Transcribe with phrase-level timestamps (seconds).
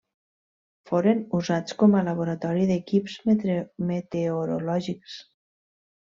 [0.91, 3.17] Foren usats com a laboratori d'equips
[3.89, 5.19] meteorològics.